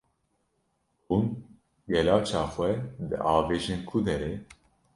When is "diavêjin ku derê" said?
3.09-4.33